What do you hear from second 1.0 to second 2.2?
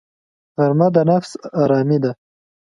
نفس آرامي ده